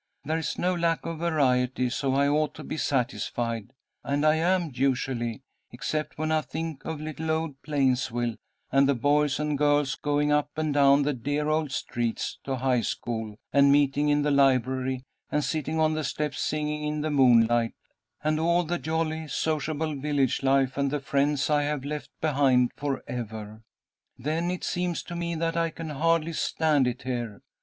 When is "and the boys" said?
8.71-9.39